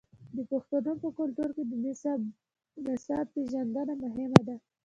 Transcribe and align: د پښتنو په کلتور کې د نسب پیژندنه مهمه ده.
د 0.35 0.37
پښتنو 0.51 0.91
په 1.01 1.09
کلتور 1.19 1.49
کې 1.55 1.63
د 1.71 1.73
نسب 2.95 3.23
پیژندنه 3.33 3.93
مهمه 4.03 4.41
ده. 4.47 4.55